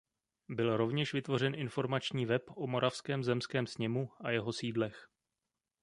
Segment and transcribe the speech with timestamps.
[0.49, 5.07] Byl rovněž vytvořen informační web o Moravském zemském sněmu a jeho sídlech.